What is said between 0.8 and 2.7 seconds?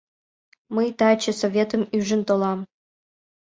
таче Советым ӱжын толам...